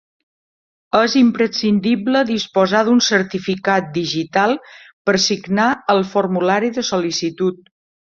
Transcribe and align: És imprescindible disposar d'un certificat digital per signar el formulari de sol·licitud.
És 0.99 1.15
imprescindible 1.19 2.23
disposar 2.29 2.81
d'un 2.87 3.01
certificat 3.07 3.91
digital 3.97 4.55
per 5.11 5.15
signar 5.27 5.67
el 5.95 6.01
formulari 6.15 6.73
de 6.79 6.85
sol·licitud. 6.89 7.61